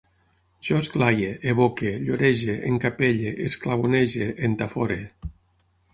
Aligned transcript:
Jo 0.67 0.77
esglaie, 0.83 1.27
evoque, 1.51 1.91
llorege, 2.13 2.57
encapelle, 2.71 3.35
esclavonege, 3.51 4.31
entafore 4.49 4.99